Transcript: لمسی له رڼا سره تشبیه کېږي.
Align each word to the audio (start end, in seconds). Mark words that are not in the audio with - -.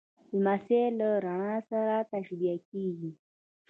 لمسی 0.33 0.81
له 0.99 1.09
رڼا 1.25 1.57
سره 1.69 1.95
تشبیه 2.11 2.55
کېږي. 2.69 3.11